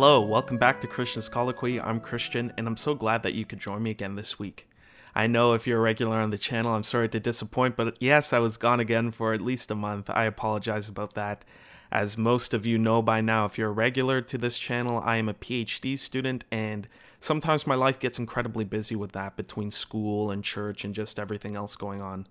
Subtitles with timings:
[0.00, 1.78] Hello, welcome back to Christian's Colloquy.
[1.78, 4.66] I'm Christian, and I'm so glad that you could join me again this week.
[5.14, 8.32] I know if you're a regular on the channel, I'm sorry to disappoint, but yes,
[8.32, 10.08] I was gone again for at least a month.
[10.08, 11.44] I apologize about that.
[11.92, 15.16] As most of you know by now, if you're a regular to this channel, I
[15.16, 16.88] am a PhD student, and
[17.20, 21.56] sometimes my life gets incredibly busy with that between school and church and just everything
[21.56, 22.26] else going on.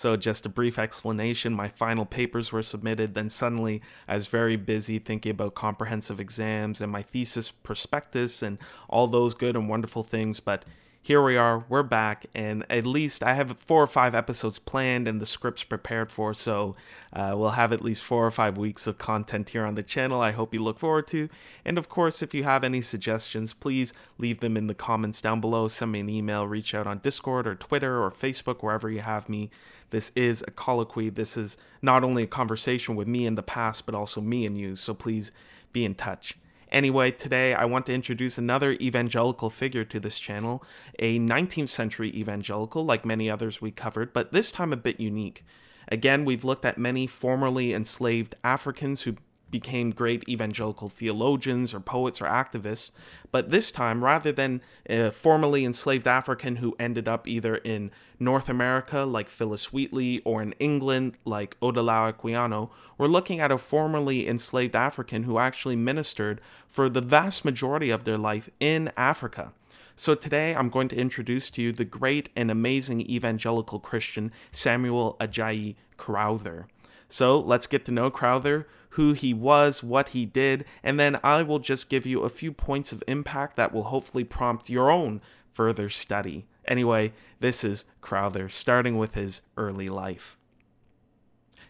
[0.00, 4.56] So, just a brief explanation my final papers were submitted, then suddenly I was very
[4.56, 8.56] busy thinking about comprehensive exams and my thesis prospectus and
[8.88, 10.40] all those good and wonderful things.
[10.40, 10.64] But
[11.02, 15.08] here we are, we're back, and at least I have four or five episodes planned
[15.08, 16.76] and the scripts prepared for, so
[17.12, 20.20] uh, we'll have at least four or five weeks of content here on the channel.
[20.20, 21.30] I hope you look forward to.
[21.64, 25.40] And of course, if you have any suggestions, please leave them in the comments down
[25.40, 25.68] below.
[25.68, 29.26] Send me an email, reach out on Discord or Twitter or Facebook, wherever you have
[29.26, 29.50] me.
[29.88, 31.08] This is a colloquy.
[31.08, 34.56] This is not only a conversation with me in the past, but also me and
[34.56, 35.32] you, so please
[35.72, 36.36] be in touch.
[36.70, 40.62] Anyway, today I want to introduce another evangelical figure to this channel,
[40.98, 45.44] a 19th century evangelical, like many others we covered, but this time a bit unique.
[45.88, 49.16] Again, we've looked at many formerly enslaved Africans who
[49.50, 52.90] became great evangelical theologians or poets or activists.
[53.30, 58.48] But this time, rather than a formerly enslaved African who ended up either in North
[58.48, 64.28] America, like Phillis Wheatley, or in England, like Olaudah Equiano, we're looking at a formerly
[64.28, 69.52] enslaved African who actually ministered for the vast majority of their life in Africa.
[69.96, 75.16] So today I'm going to introduce to you the great and amazing evangelical Christian Samuel
[75.20, 76.66] Ajayi Crowther.
[77.12, 81.42] So let's get to know Crowther, who he was, what he did, and then I
[81.42, 85.20] will just give you a few points of impact that will hopefully prompt your own
[85.52, 86.46] further study.
[86.66, 90.36] Anyway, this is Crowther, starting with his early life.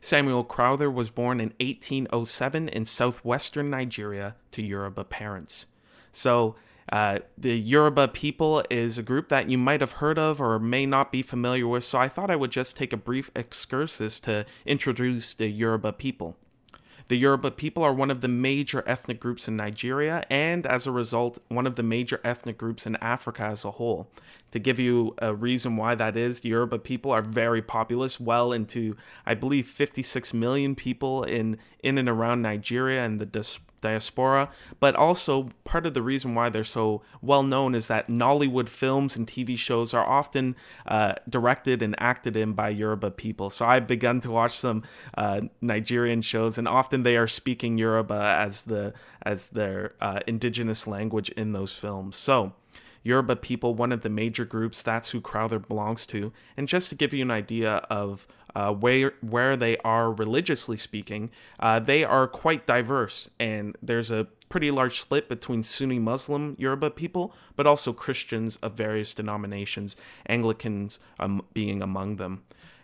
[0.00, 5.66] Samuel Crowther was born in 1807 in southwestern Nigeria to Yoruba parents.
[6.12, 6.56] So,
[6.90, 10.86] uh, the Yoruba people is a group that you might have heard of or may
[10.86, 14.44] not be familiar with, so I thought I would just take a brief excursus to
[14.66, 16.36] introduce the Yoruba people.
[17.10, 20.92] The Yoruba people are one of the major ethnic groups in Nigeria and, as a
[20.92, 24.08] result, one of the major ethnic groups in Africa as a whole.
[24.52, 28.52] To give you a reason why that is, the Yoruba people are very populous, well
[28.52, 33.26] into, I believe, 56 million people in, in and around Nigeria and the
[33.80, 38.68] diaspora, but also part of the reason why they're so well known is that Nollywood
[38.68, 43.50] films and TV shows are often uh, directed and acted in by Yoruba people.
[43.50, 44.82] So I've begun to watch some
[45.16, 48.92] uh, Nigerian shows, and often they are speaking Yoruba as the
[49.22, 52.16] as their uh, indigenous language in those films.
[52.16, 52.52] So.
[53.02, 56.34] Yoruba people, one of the major groups, that's who Crowther belongs to.
[56.56, 61.30] And just to give you an idea of uh, where where they are religiously speaking,
[61.58, 66.90] uh, they are quite diverse, and there's a pretty large split between Sunni Muslim Yoruba
[66.90, 69.96] people, but also Christians of various denominations,
[70.28, 72.42] Anglicans um, being among them.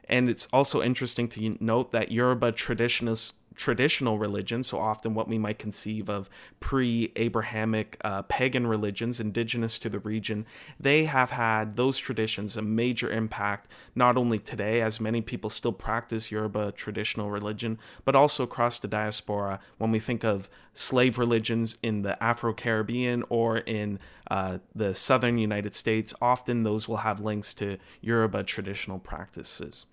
[0.08, 5.38] And it's also interesting to note that Yoruba traditionalists traditional religion, so often what we
[5.38, 6.28] might conceive of
[6.60, 10.46] pre Abrahamic uh, pagan religions indigenous to the region,
[10.78, 15.72] they have had those traditions a major impact, not only today, as many people still
[15.72, 21.78] practice Yoruba traditional religion, but also across the diaspora when we think of slave religions
[21.82, 23.98] in the Afro Caribbean or in
[24.30, 26.12] uh, the southern United States.
[26.20, 29.86] Often those will have links to Yoruba traditional practices.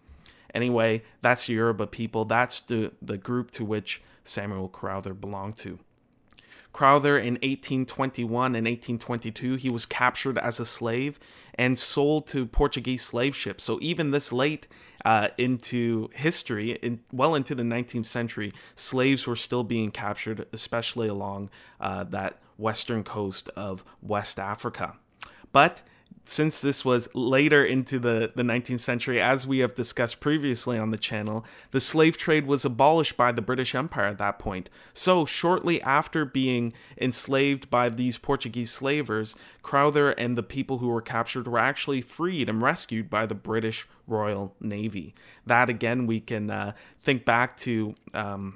[0.54, 2.26] Anyway, that's the Yoruba people.
[2.26, 5.80] That's the, the group to which Samuel Crowther belonged to.
[6.74, 11.20] Crowther in 1821 and 1822, he was captured as a slave
[11.54, 13.64] and sold to Portuguese slave ships.
[13.64, 14.68] So even this late
[15.06, 21.08] uh, into history, in, well into the 19th century, slaves were still being captured, especially
[21.08, 24.98] along uh, that western coast of West Africa.
[25.52, 25.84] But
[26.26, 30.92] since this was later into the, the 19th century, as we have discussed previously on
[30.92, 34.70] the channel, the slave trade was abolished by the British Empire at that point.
[34.94, 41.02] So, shortly after being enslaved by these Portuguese slavers, Crowther and the people who were
[41.02, 45.14] captured were actually freed and rescued by the British Royal Navy.
[45.46, 47.96] That, again, we can uh, think back to.
[48.14, 48.56] Um,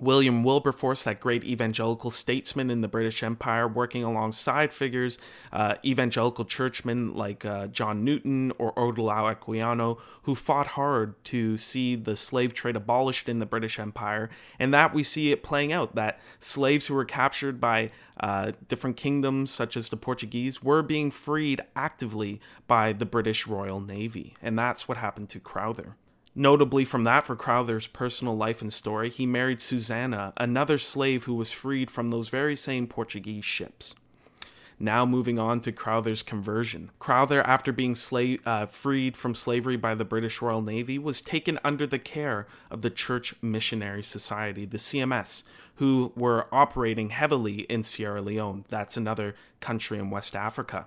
[0.00, 5.18] William Wilberforce, that great evangelical statesman in the British Empire, working alongside figures,
[5.52, 11.96] uh, evangelical churchmen like uh, John Newton or Olaudah Equiano, who fought hard to see
[11.96, 14.30] the slave trade abolished in the British Empire.
[14.58, 18.96] And that we see it playing out that slaves who were captured by uh, different
[18.96, 24.34] kingdoms, such as the Portuguese, were being freed actively by the British Royal Navy.
[24.42, 25.96] And that's what happened to Crowther.
[26.38, 31.34] Notably, from that, for Crowther's personal life and story, he married Susanna, another slave who
[31.34, 33.94] was freed from those very same Portuguese ships.
[34.78, 36.90] Now, moving on to Crowther's conversion.
[36.98, 37.96] Crowther, after being
[38.44, 42.82] uh, freed from slavery by the British Royal Navy, was taken under the care of
[42.82, 45.42] the Church Missionary Society, the CMS,
[45.76, 48.66] who were operating heavily in Sierra Leone.
[48.68, 50.86] That's another country in West Africa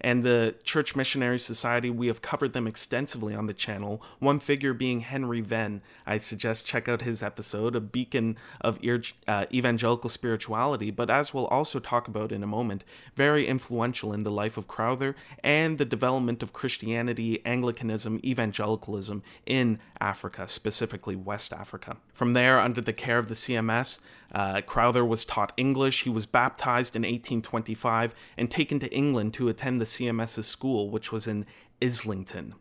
[0.00, 4.74] and the Church Missionary Society, we have covered them extensively on the channel, one figure
[4.74, 5.82] being Henry Venn.
[6.06, 8.80] I suggest check out his episode, A Beacon of
[9.26, 12.84] uh, Evangelical Spirituality, but as we'll also talk about in a moment,
[13.14, 19.78] very influential in the life of Crowther and the development of Christianity, Anglicanism, evangelicalism in
[20.00, 21.96] Africa, specifically West Africa.
[22.12, 23.98] From there, under the care of the CMS,
[24.32, 26.02] uh, Crowther was taught English.
[26.02, 31.12] He was baptized in 1825 and taken to England to attend the CMS's school, which
[31.12, 31.46] was in
[31.82, 32.54] Islington.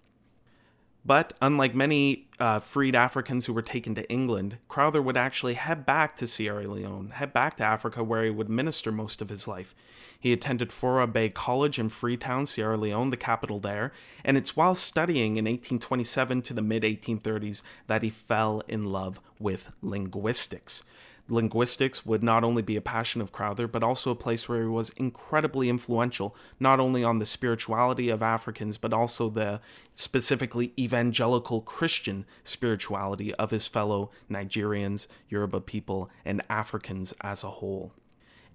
[1.06, 5.86] But unlike many uh, freed Africans who were taken to England, Crowther would actually head
[5.86, 9.48] back to Sierra Leone, head back to Africa where he would minister most of his
[9.48, 9.76] life.
[10.20, 14.74] He attended Fourah Bay College in Freetown, Sierra Leone, the capital there, and it's while
[14.74, 20.82] studying in 1827 to the mid 1830s that he fell in love with linguistics
[21.28, 24.68] linguistics would not only be a passion of Crowther, but also a place where he
[24.68, 29.60] was incredibly influential, not only on the spirituality of Africans, but also the
[29.94, 37.92] specifically evangelical Christian spirituality of his fellow Nigerians, Yoruba people, and Africans as a whole.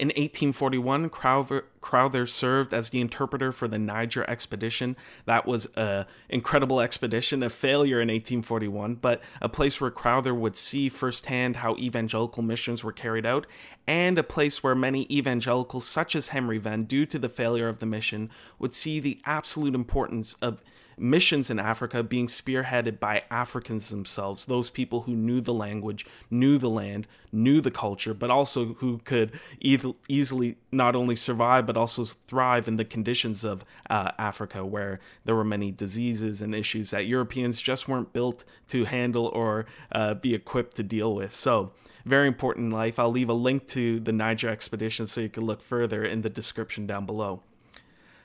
[0.00, 4.96] In 1841, Crowther, Crowther, served as the interpreter for the Niger expedition.
[5.26, 10.56] That was an incredible expedition, a failure in 1841, but a place where Crowther would
[10.56, 13.46] see firsthand how evangelical missions were carried out,
[13.86, 17.78] and a place where many evangelicals, such as Henry Venn, due to the failure of
[17.78, 20.62] the mission, would see the absolute importance of
[21.00, 26.58] missions in Africa being spearheaded by Africans themselves, those people who knew the language, knew
[26.58, 31.76] the land, knew the culture, but also who could e- easily not only survive but
[31.76, 36.90] also thrive in the conditions of uh, Africa, where there were many diseases and issues
[36.90, 41.34] that Europeans just weren't built to handle or uh, be equipped to deal with.
[41.34, 41.72] So,
[42.04, 42.98] very important in life.
[42.98, 46.30] I'll leave a link to the Niger expedition so you can look further in the
[46.30, 47.42] description down below.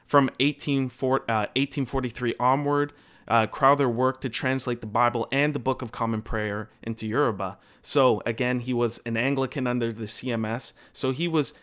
[0.06, 2.94] From 1843 uh, onward,
[3.28, 7.58] uh, Crowther worked to translate the Bible and the Book of Common Prayer into Yoruba.
[7.82, 10.74] So, again, he was an Anglican under the CMS.
[10.94, 11.54] So, he was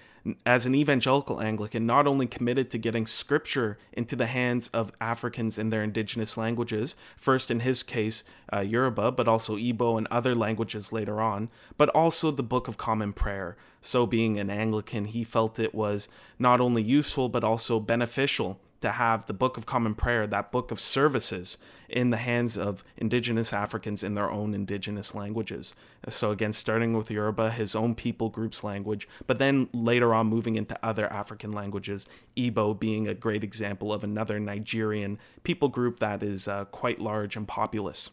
[0.46, 5.58] as an evangelical Anglican, not only committed to getting scripture into the hands of Africans
[5.58, 8.22] in their indigenous languages, first in his case,
[8.52, 12.76] uh, Yoruba, but also Igbo and other languages later on, but also the Book of
[12.76, 13.56] Common Prayer.
[13.84, 16.08] So, being an Anglican, he felt it was
[16.38, 20.70] not only useful but also beneficial to have the Book of Common Prayer, that book
[20.70, 21.58] of services,
[21.88, 25.74] in the hands of indigenous Africans in their own indigenous languages.
[26.08, 30.56] So, again, starting with Yoruba, his own people group's language, but then later on moving
[30.56, 32.06] into other African languages,
[32.36, 37.36] Igbo being a great example of another Nigerian people group that is uh, quite large
[37.36, 38.10] and populous.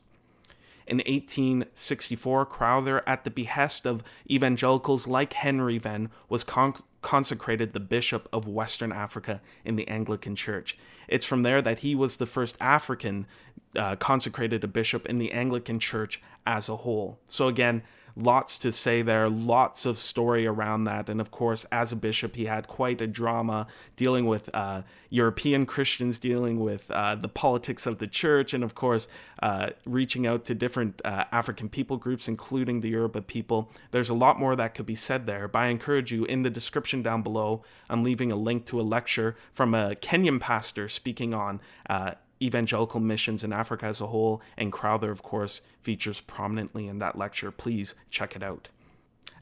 [0.89, 7.79] In 1864, Crowther, at the behest of evangelicals like Henry Venn, was con- consecrated the
[7.79, 10.75] bishop of Western Africa in the Anglican Church.
[11.07, 13.27] It's from there that he was the first African
[13.75, 17.19] uh, consecrated a bishop in the Anglican Church as a whole.
[17.27, 17.83] So, again,
[18.15, 21.09] lots to say there, lots of story around that.
[21.09, 25.65] And of course, as a bishop, he had quite a drama dealing with uh, European
[25.65, 29.07] Christians, dealing with uh, the politics of the church, and of course,
[29.41, 33.71] uh, reaching out to different uh, African people groups, including the Yoruba people.
[33.91, 36.49] There's a lot more that could be said there, but I encourage you in the
[36.49, 41.33] description down below, I'm leaving a link to a lecture from a Kenyan pastor speaking
[41.33, 46.87] on uh, evangelical missions in Africa as a whole, and Crowther, of course, features prominently
[46.87, 47.51] in that lecture.
[47.51, 48.69] Please check it out.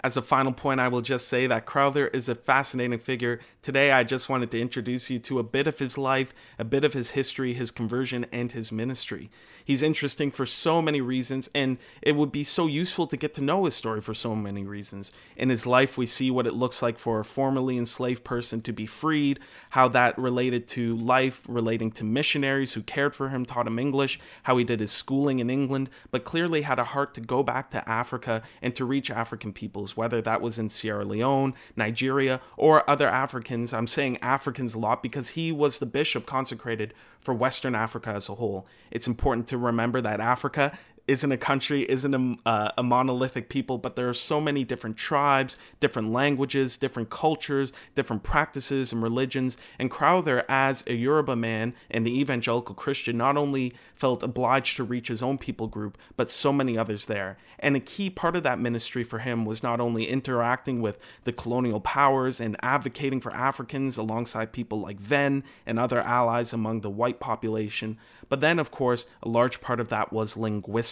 [0.04, 3.39] As a final point, I will just say that Crowther is a fascinating figure.
[3.62, 6.84] Today, I just wanted to introduce you to a bit of his life, a bit
[6.84, 9.30] of his history, his conversion, and his ministry.
[9.66, 13.42] He's interesting for so many reasons, and it would be so useful to get to
[13.42, 15.12] know his story for so many reasons.
[15.36, 18.72] In his life, we see what it looks like for a formerly enslaved person to
[18.72, 23.68] be freed, how that related to life relating to missionaries who cared for him, taught
[23.68, 27.20] him English, how he did his schooling in England, but clearly had a heart to
[27.20, 31.53] go back to Africa and to reach African peoples, whether that was in Sierra Leone,
[31.75, 33.72] Nigeria, or other Africans.
[33.72, 38.27] I'm saying Africans a lot because he was the bishop consecrated for Western Africa as
[38.27, 38.65] a whole.
[38.91, 40.77] It's important to remember that Africa
[41.08, 44.98] isn't a country, isn't a, uh, a monolithic people, but there are so many different
[44.98, 49.58] tribes, different languages, different cultures, different practices and religions.
[49.80, 54.84] And Crowther, as a Yoruba man and an evangelical Christian, not only felt obliged to
[54.84, 57.38] reach his own people group, but so many others there.
[57.60, 61.34] And a key part of that ministry for him was not only interacting with the
[61.34, 66.90] colonial powers and advocating for Africans alongside people like Venn and other allies among the
[66.90, 67.98] white population,
[68.30, 70.38] but then, of course, a large part of that was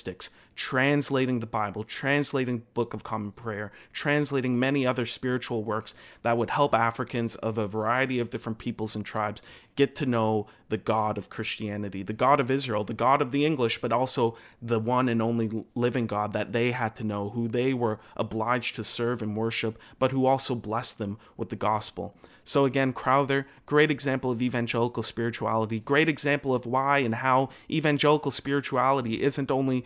[0.05, 6.38] linguistics, translating the Bible, translating Book of Common Prayer, translating many other spiritual works that
[6.38, 9.41] would help Africans of a variety of different peoples and tribes
[9.75, 13.45] get to know the God of Christianity, the God of Israel, the God of the
[13.45, 17.47] English, but also the one and only living God that they had to know, who
[17.47, 22.15] they were obliged to serve and worship, but who also blessed them with the gospel.
[22.43, 28.29] So, again, Crowther, great example of evangelical spirituality, great example of why and how evangelical
[28.29, 29.83] spirituality isn't only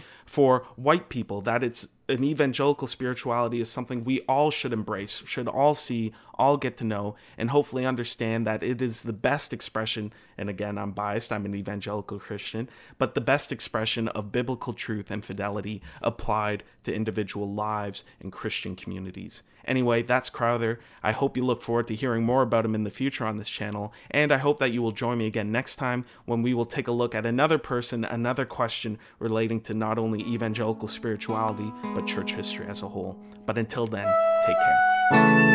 [0.76, 5.76] white people, that it's an evangelical spirituality is something we all should embrace, should all
[5.76, 10.12] see, all get to know, and hopefully understand that it is the best expression.
[10.38, 15.12] And again, I'm biased, I'm an evangelical Christian, but the best expression of biblical truth
[15.12, 19.44] and fidelity applied to individual lives and Christian communities.
[19.70, 20.80] Anyway, that's Crowther.
[21.04, 23.48] I hope you look forward to hearing more about him in the future on this
[23.48, 26.66] channel, and I hope that you will join me again next time when we will
[26.66, 32.08] take a look at another person, another question relating to not only evangelical spirituality, but
[32.08, 33.16] church history as a whole.
[33.46, 34.12] But until then,
[34.48, 35.49] take care.